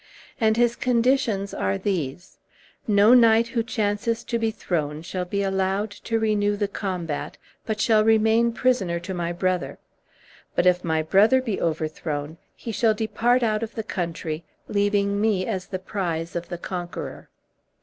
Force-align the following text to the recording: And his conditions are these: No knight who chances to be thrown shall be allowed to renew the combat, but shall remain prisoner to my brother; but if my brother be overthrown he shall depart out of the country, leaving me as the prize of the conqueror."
And 0.39 0.57
his 0.57 0.75
conditions 0.75 1.53
are 1.53 1.77
these: 1.77 2.39
No 2.87 3.13
knight 3.13 3.49
who 3.49 3.61
chances 3.61 4.23
to 4.23 4.39
be 4.39 4.49
thrown 4.49 5.03
shall 5.03 5.25
be 5.25 5.43
allowed 5.43 5.91
to 5.91 6.17
renew 6.17 6.55
the 6.57 6.67
combat, 6.67 7.37
but 7.67 7.79
shall 7.79 8.03
remain 8.03 8.51
prisoner 8.51 8.99
to 8.99 9.13
my 9.13 9.31
brother; 9.31 9.77
but 10.55 10.65
if 10.65 10.83
my 10.83 11.03
brother 11.03 11.39
be 11.39 11.61
overthrown 11.61 12.39
he 12.55 12.71
shall 12.71 12.95
depart 12.95 13.43
out 13.43 13.61
of 13.61 13.75
the 13.75 13.83
country, 13.83 14.43
leaving 14.67 15.21
me 15.21 15.45
as 15.45 15.67
the 15.67 15.77
prize 15.77 16.35
of 16.35 16.49
the 16.49 16.57
conqueror." 16.57 17.29